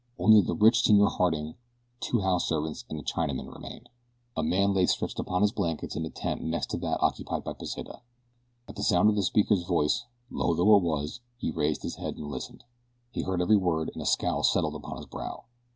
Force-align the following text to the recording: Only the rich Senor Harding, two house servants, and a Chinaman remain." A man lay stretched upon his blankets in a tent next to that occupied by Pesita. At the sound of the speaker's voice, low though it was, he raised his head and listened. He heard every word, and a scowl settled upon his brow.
Only 0.17 0.41
the 0.41 0.55
rich 0.55 0.81
Senor 0.81 1.09
Harding, 1.11 1.53
two 1.99 2.21
house 2.21 2.47
servants, 2.49 2.85
and 2.89 2.99
a 2.99 3.03
Chinaman 3.03 3.53
remain." 3.53 3.83
A 4.35 4.41
man 4.41 4.73
lay 4.73 4.87
stretched 4.87 5.19
upon 5.19 5.43
his 5.43 5.51
blankets 5.51 5.95
in 5.95 6.03
a 6.07 6.09
tent 6.09 6.41
next 6.41 6.71
to 6.71 6.77
that 6.77 6.97
occupied 7.03 7.43
by 7.43 7.53
Pesita. 7.53 8.01
At 8.67 8.77
the 8.77 8.81
sound 8.83 9.09
of 9.11 9.15
the 9.15 9.21
speaker's 9.21 9.61
voice, 9.61 10.05
low 10.31 10.55
though 10.55 10.75
it 10.75 10.81
was, 10.81 11.19
he 11.37 11.51
raised 11.51 11.83
his 11.83 11.97
head 11.97 12.15
and 12.17 12.31
listened. 12.31 12.63
He 13.11 13.21
heard 13.21 13.43
every 13.43 13.57
word, 13.57 13.91
and 13.93 14.01
a 14.01 14.07
scowl 14.07 14.41
settled 14.41 14.73
upon 14.73 14.97
his 14.97 15.05
brow. 15.05 15.43